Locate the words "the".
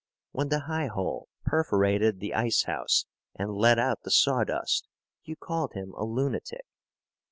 0.49-0.61, 2.19-2.33, 4.01-4.09